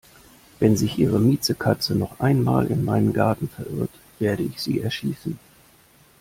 Wenn 0.57 0.77
sich 0.77 0.97
Ihre 0.97 1.19
Miezekatze 1.19 1.93
noch 1.93 2.19
einmal 2.19 2.65
in 2.71 2.83
meinen 2.83 3.13
Garten 3.13 3.49
verirrt, 3.49 3.91
werde 4.17 4.41
ich 4.41 4.59
sie 4.59 4.81
erschießen! 4.81 5.37